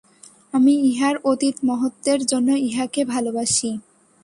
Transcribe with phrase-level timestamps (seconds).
[0.53, 3.69] আমি ইহার অতীত মহত্ত্বের জন্য ইহাকে ভালবাসি।